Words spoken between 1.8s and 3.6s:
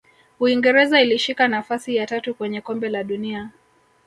ya tatu kwenye kombe la dunia